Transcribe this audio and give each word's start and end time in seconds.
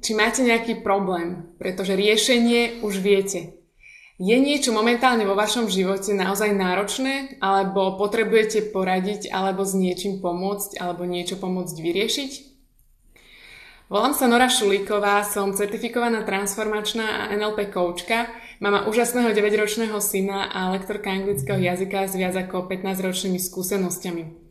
či 0.00 0.16
máte 0.16 0.40
nejaký 0.44 0.80
problém, 0.80 1.52
pretože 1.60 1.96
riešenie 1.96 2.80
už 2.80 3.00
viete. 3.00 3.60
Je 4.20 4.36
niečo 4.36 4.76
momentálne 4.76 5.24
vo 5.24 5.32
vašom 5.32 5.72
živote 5.72 6.12
naozaj 6.12 6.52
náročné, 6.52 7.40
alebo 7.40 7.96
potrebujete 7.96 8.68
poradiť, 8.68 9.32
alebo 9.32 9.64
s 9.64 9.72
niečím 9.72 10.20
pomôcť, 10.20 10.76
alebo 10.76 11.08
niečo 11.08 11.40
pomôcť 11.40 11.76
vyriešiť? 11.80 12.32
Volám 13.88 14.12
sa 14.12 14.28
Nora 14.28 14.52
Šulíková, 14.52 15.24
som 15.24 15.56
certifikovaná 15.56 16.22
transformačná 16.22 17.26
a 17.26 17.32
NLP 17.32 17.72
koučka, 17.72 18.28
mama 18.60 18.84
úžasného 18.86 19.32
9-ročného 19.32 19.96
syna 20.04 20.52
a 20.52 20.68
lektorka 20.76 21.08
anglického 21.10 21.56
jazyka 21.56 22.06
s 22.06 22.14
viac 22.14 22.36
ako 22.36 22.68
15-ročnými 22.68 23.40
skúsenosťami. 23.40 24.49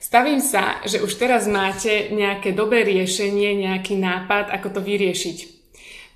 Stavím 0.00 0.40
sa, 0.40 0.80
že 0.88 1.04
už 1.04 1.12
teraz 1.20 1.44
máte 1.44 2.08
nejaké 2.08 2.56
dobré 2.56 2.88
riešenie, 2.88 3.52
nejaký 3.68 4.00
nápad, 4.00 4.48
ako 4.48 4.68
to 4.72 4.80
vyriešiť. 4.80 5.60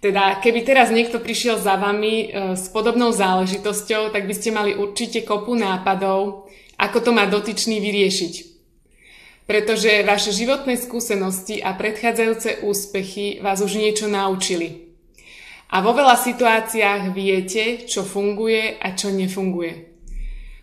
Teda 0.01 0.41
keby 0.41 0.65
teraz 0.65 0.89
niekto 0.89 1.21
prišiel 1.21 1.61
za 1.61 1.77
vami 1.77 2.29
e, 2.29 2.57
s 2.57 2.73
podobnou 2.73 3.13
záležitosťou, 3.13 4.09
tak 4.09 4.25
by 4.25 4.35
ste 4.37 4.57
mali 4.57 4.73
určite 4.73 5.21
kopu 5.25 5.53
nápadov, 5.53 6.49
ako 6.81 6.99
to 7.05 7.11
má 7.13 7.29
dotyčný 7.29 7.77
vyriešiť. 7.81 8.35
Pretože 9.45 10.01
vaše 10.09 10.33
životné 10.33 10.81
skúsenosti 10.81 11.61
a 11.61 11.77
predchádzajúce 11.77 12.65
úspechy 12.65 13.45
vás 13.45 13.61
už 13.61 13.77
niečo 13.77 14.09
naučili. 14.09 14.97
A 15.69 15.85
vo 15.85 15.93
veľa 15.93 16.17
situáciách 16.17 17.13
viete, 17.13 17.85
čo 17.85 18.01
funguje 18.01 18.81
a 18.81 18.97
čo 18.97 19.13
nefunguje. 19.13 19.93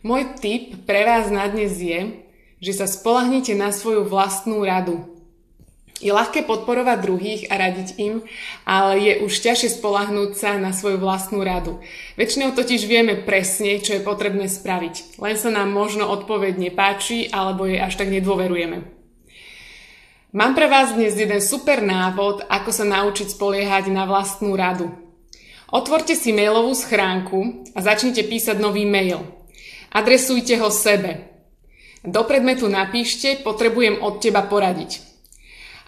Môj 0.02 0.42
tip 0.42 0.90
pre 0.90 1.06
vás 1.06 1.30
na 1.30 1.46
dnes 1.46 1.78
je, 1.78 2.26
že 2.62 2.78
sa 2.78 2.86
spolahnite 2.86 3.58
na 3.58 3.74
svoju 3.74 4.06
vlastnú 4.06 4.62
radu. 4.62 5.04
Je 6.02 6.10
ľahké 6.10 6.50
podporovať 6.50 6.98
druhých 6.98 7.42
a 7.54 7.62
radiť 7.62 8.02
im, 8.02 8.26
ale 8.66 8.98
je 8.98 9.14
už 9.22 9.34
ťažšie 9.38 9.78
spolahnúť 9.78 10.34
sa 10.34 10.58
na 10.58 10.74
svoju 10.74 10.98
vlastnú 10.98 11.46
radu. 11.46 11.78
Väčšinou 12.18 12.58
totiž 12.58 12.90
vieme 12.90 13.22
presne, 13.22 13.78
čo 13.78 13.94
je 13.94 14.02
potrebné 14.02 14.50
spraviť. 14.50 15.22
Len 15.22 15.38
sa 15.38 15.54
nám 15.54 15.70
možno 15.70 16.10
odpoveď 16.10 16.58
nepáči, 16.58 17.30
alebo 17.30 17.70
jej 17.70 17.78
až 17.78 18.02
tak 18.02 18.10
nedôverujeme. 18.10 18.82
Mám 20.34 20.58
pre 20.58 20.66
vás 20.66 20.98
dnes 20.98 21.14
jeden 21.14 21.38
super 21.38 21.86
návod, 21.86 22.50
ako 22.50 22.74
sa 22.74 22.88
naučiť 22.88 23.38
spoliehať 23.38 23.94
na 23.94 24.10
vlastnú 24.10 24.58
radu. 24.58 24.90
Otvorte 25.70 26.18
si 26.18 26.34
mailovú 26.34 26.74
schránku 26.74 27.62
a 27.78 27.80
začnite 27.80 28.26
písať 28.26 28.58
nový 28.58 28.90
mail. 28.90 29.22
Adresujte 29.94 30.58
ho 30.58 30.74
sebe, 30.74 31.31
do 32.02 32.22
predmetu 32.26 32.66
napíšte, 32.66 33.46
potrebujem 33.46 34.02
od 34.02 34.18
teba 34.18 34.42
poradiť. 34.42 35.02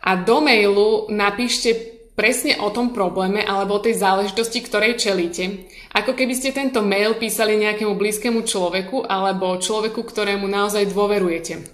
A 0.03 0.19
do 0.19 0.44
mailu 0.44 1.09
napíšte 1.09 1.73
presne 2.14 2.61
o 2.61 2.69
tom 2.69 2.94
probléme 2.94 3.42
alebo 3.42 3.81
o 3.81 3.83
tej 3.83 3.97
záležitosti, 3.97 4.61
ktorej 4.61 5.02
čelíte. 5.02 5.66
Ako 5.94 6.14
keby 6.14 6.34
ste 6.38 6.53
tento 6.53 6.86
mail 6.86 7.18
písali 7.18 7.57
nejakému 7.57 7.97
blízkemu 7.97 8.46
človeku 8.46 9.09
alebo 9.09 9.57
človeku, 9.57 10.06
ktorému 10.06 10.46
naozaj 10.46 10.94
dôverujete. 10.94 11.66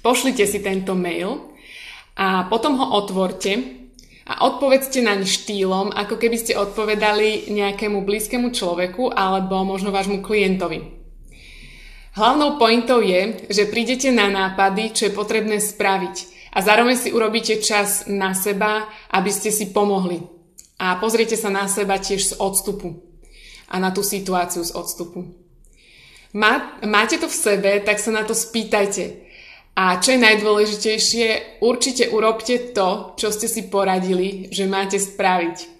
Pošlite 0.00 0.48
si 0.48 0.62
tento 0.64 0.96
mail 0.96 1.52
a 2.16 2.48
potom 2.48 2.80
ho 2.80 2.96
otvorte 2.96 3.84
a 4.26 4.48
odpovedzte 4.48 5.04
naň 5.04 5.28
štýlom, 5.28 5.92
ako 5.92 6.16
keby 6.16 6.36
ste 6.40 6.56
odpovedali 6.56 7.52
nejakému 7.52 8.00
blízkemu 8.00 8.48
človeku 8.54 9.12
alebo 9.12 9.60
možno 9.66 9.92
vášmu 9.92 10.24
klientovi. 10.24 10.95
Hlavnou 12.16 12.56
pointou 12.56 13.04
je, 13.04 13.44
že 13.52 13.68
prídete 13.68 14.08
na 14.08 14.32
nápady, 14.32 14.96
čo 14.96 15.02
je 15.04 15.12
potrebné 15.12 15.60
spraviť 15.60 16.48
a 16.56 16.64
zároveň 16.64 16.96
si 16.96 17.12
urobíte 17.12 17.60
čas 17.60 18.08
na 18.08 18.32
seba, 18.32 18.88
aby 19.12 19.28
ste 19.28 19.52
si 19.52 19.68
pomohli. 19.68 20.24
A 20.80 20.96
pozriete 20.96 21.36
sa 21.36 21.52
na 21.52 21.68
seba 21.68 22.00
tiež 22.00 22.32
z 22.32 22.32
odstupu 22.40 23.04
a 23.68 23.76
na 23.76 23.92
tú 23.92 24.00
situáciu 24.00 24.64
z 24.64 24.72
odstupu. 24.72 25.28
Má, 26.32 26.80
máte 26.88 27.20
to 27.20 27.28
v 27.28 27.36
sebe, 27.36 27.70
tak 27.84 28.00
sa 28.00 28.08
na 28.08 28.24
to 28.24 28.32
spýtajte. 28.32 29.28
A 29.76 30.00
čo 30.00 30.16
je 30.16 30.24
najdôležitejšie, 30.24 31.60
určite 31.60 32.08
urobte 32.08 32.72
to, 32.72 33.12
čo 33.20 33.28
ste 33.28 33.44
si 33.44 33.68
poradili, 33.68 34.48
že 34.48 34.64
máte 34.64 34.96
spraviť. 34.96 35.75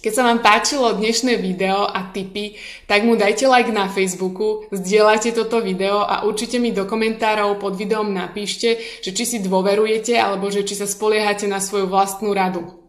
Keď 0.00 0.12
sa 0.12 0.26
vám 0.26 0.42
páčilo 0.42 0.94
dnešné 0.94 1.38
video 1.38 1.86
a 1.86 2.10
tipy, 2.10 2.58
tak 2.86 3.02
mu 3.02 3.18
dajte 3.18 3.50
like 3.50 3.70
na 3.70 3.90
Facebooku, 3.90 4.68
zdieľajte 4.74 5.34
toto 5.34 5.64
video 5.64 6.02
a 6.02 6.22
určite 6.22 6.62
mi 6.62 6.70
do 6.70 6.86
komentárov 6.86 7.58
pod 7.58 7.78
videom 7.78 8.10
napíšte, 8.10 8.78
že 9.02 9.10
či 9.10 9.24
si 9.26 9.38
dôverujete 9.40 10.18
alebo 10.18 10.50
že 10.50 10.66
či 10.66 10.76
sa 10.76 10.84
spoliehate 10.84 11.48
na 11.48 11.62
svoju 11.62 11.88
vlastnú 11.88 12.34
radu. 12.36 12.83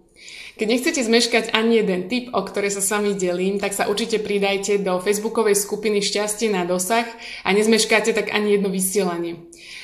Keď 0.56 0.68
nechcete 0.72 1.04
zmeškať 1.04 1.52
ani 1.52 1.84
jeden 1.84 2.08
tip, 2.08 2.32
o 2.32 2.40
ktoré 2.40 2.72
sa 2.72 2.80
s 2.80 2.88
vami 2.88 3.12
delím, 3.12 3.60
tak 3.60 3.76
sa 3.76 3.92
určite 3.92 4.24
pridajte 4.24 4.80
do 4.80 5.04
facebookovej 5.04 5.60
skupiny 5.60 6.00
Šťastie 6.00 6.48
na 6.48 6.64
dosah 6.64 7.04
a 7.44 7.52
nezmeškáte 7.52 8.16
tak 8.16 8.32
ani 8.32 8.56
jedno 8.56 8.72
vysielanie. 8.72 9.36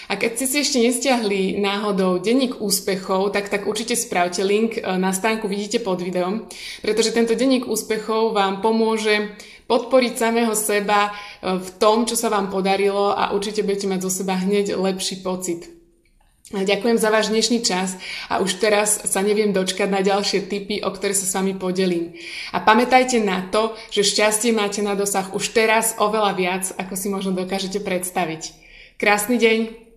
A 0.08 0.16
keď 0.16 0.32
ste 0.40 0.46
si 0.48 0.58
ešte 0.64 0.80
nestiahli 0.80 1.59
náhodou 1.59 2.24
denník 2.24 2.64
úspechov, 2.64 3.36
tak 3.36 3.52
tak 3.52 3.68
určite 3.68 4.00
spravte 4.00 4.48
link 4.48 4.80
e, 4.80 4.84
na 4.96 5.12
stránku 5.12 5.52
vidíte 5.52 5.84
pod 5.84 6.00
videom, 6.00 6.48
pretože 6.80 7.12
tento 7.12 7.36
denník 7.36 7.68
úspechov 7.68 8.32
vám 8.32 8.64
pomôže 8.64 9.36
podporiť 9.68 10.14
samého 10.16 10.56
seba 10.56 11.12
e, 11.12 11.59
v 11.59 11.70
tom, 11.80 12.08
čo 12.08 12.16
sa 12.16 12.32
vám 12.32 12.48
podarilo 12.48 13.12
a 13.12 13.36
určite 13.36 13.64
budete 13.64 13.92
mať 13.92 14.00
zo 14.08 14.12
seba 14.24 14.40
hneď 14.40 14.80
lepší 14.80 15.20
pocit. 15.20 15.81
Ďakujem 16.52 17.00
za 17.00 17.08
váš 17.08 17.32
dnešný 17.32 17.64
čas 17.64 17.96
a 18.28 18.44
už 18.44 18.60
teraz 18.60 19.08
sa 19.08 19.24
neviem 19.24 19.56
dočkať 19.56 19.88
na 19.88 20.04
ďalšie 20.04 20.52
tipy, 20.52 20.84
o 20.84 20.92
ktoré 20.92 21.16
sa 21.16 21.24
s 21.24 21.32
vami 21.32 21.56
podelím. 21.56 22.12
A 22.52 22.60
pamätajte 22.60 23.24
na 23.24 23.48
to, 23.48 23.72
že 23.88 24.04
šťastie 24.04 24.52
máte 24.52 24.84
na 24.84 25.00
dosah 25.00 25.32
už 25.32 25.56
teraz 25.56 25.96
oveľa 25.96 26.32
viac, 26.36 26.64
ako 26.76 26.94
si 27.00 27.08
možno 27.08 27.32
dokážete 27.32 27.80
predstaviť. 27.80 28.52
Krásny 29.00 29.40
deň! 29.40 29.91